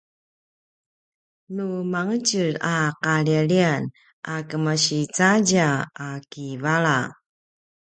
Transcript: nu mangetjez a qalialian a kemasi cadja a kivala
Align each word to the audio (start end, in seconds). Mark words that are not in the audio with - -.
nu 1.55 1.67
mangetjez 1.91 2.53
a 2.75 2.75
qalialian 3.03 3.81
a 4.33 4.35
kemasi 4.49 4.99
cadja 5.15 5.67
a 6.05 6.07
kivala 6.31 6.97